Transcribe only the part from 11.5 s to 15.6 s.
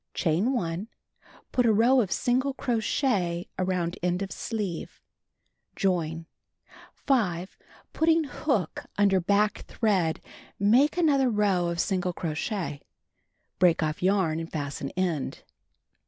of single crochet. Break off yarn and fasten end.